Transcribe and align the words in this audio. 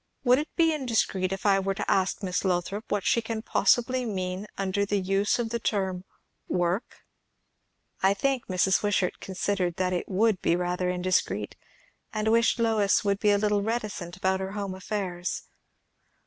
Would 0.23 0.39
it 0.39 0.47
be 0.55 0.73
indiscreet, 0.73 1.31
if 1.31 1.45
I 1.45 1.59
were 1.59 1.75
to 1.75 1.85
ask 1.91 2.23
Miss 2.23 2.43
Lothrop 2.43 2.91
what 2.91 3.05
she 3.05 3.21
can 3.21 3.43
possibly 3.43 4.03
mean 4.03 4.47
under 4.57 4.83
the 4.83 4.97
use 4.99 5.37
of 5.37 5.51
the 5.51 5.59
term 5.59 6.05
'work'?" 6.47 7.05
I 8.01 8.15
think 8.15 8.47
Mrs. 8.47 8.81
Wishart 8.81 9.19
considered 9.19 9.75
that 9.75 9.93
it 9.93 10.09
would 10.09 10.41
be 10.41 10.55
rather 10.55 10.89
indiscreet, 10.89 11.55
and 12.11 12.31
wished 12.31 12.57
Lois 12.57 13.03
would 13.03 13.19
be 13.19 13.29
a 13.29 13.37
little 13.37 13.61
reticent 13.61 14.17
about 14.17 14.39
her 14.39 14.53
home 14.53 14.73
affairs. 14.73 15.43